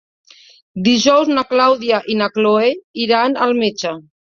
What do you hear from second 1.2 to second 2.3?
na Clàudia i